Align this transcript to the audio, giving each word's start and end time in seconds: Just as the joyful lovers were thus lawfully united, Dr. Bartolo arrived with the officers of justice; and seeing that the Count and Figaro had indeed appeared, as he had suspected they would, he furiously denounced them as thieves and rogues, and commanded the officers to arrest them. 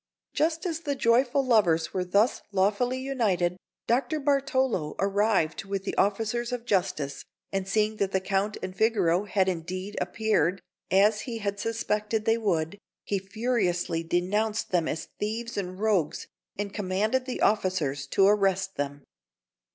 Just 0.33 0.65
as 0.65 0.79
the 0.79 0.95
joyful 0.95 1.45
lovers 1.45 1.93
were 1.93 2.03
thus 2.03 2.41
lawfully 2.51 2.97
united, 2.99 3.55
Dr. 3.85 4.19
Bartolo 4.19 4.95
arrived 4.97 5.63
with 5.65 5.83
the 5.83 5.95
officers 5.95 6.51
of 6.51 6.65
justice; 6.65 7.23
and 7.51 7.67
seeing 7.67 7.97
that 7.97 8.11
the 8.11 8.19
Count 8.19 8.57
and 8.63 8.75
Figaro 8.75 9.25
had 9.25 9.47
indeed 9.47 9.95
appeared, 10.01 10.59
as 10.89 11.21
he 11.29 11.37
had 11.37 11.59
suspected 11.59 12.25
they 12.25 12.39
would, 12.39 12.79
he 13.03 13.19
furiously 13.19 14.01
denounced 14.01 14.71
them 14.71 14.87
as 14.87 15.07
thieves 15.19 15.55
and 15.55 15.79
rogues, 15.79 16.25
and 16.57 16.73
commanded 16.73 17.25
the 17.27 17.41
officers 17.41 18.07
to 18.07 18.25
arrest 18.27 18.77
them. 18.77 19.03